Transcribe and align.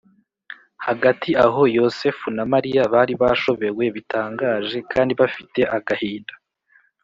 Hagati 0.85 1.29
aho 1.45 1.61
Yosefu 1.77 2.27
na 2.37 2.43
Mariya 2.53 2.81
bari 2.93 3.13
bashobewe 3.21 3.83
bitangaje 3.95 4.77
kandi 4.91 5.11
bafite 5.21 5.59
agahinda 5.77 6.33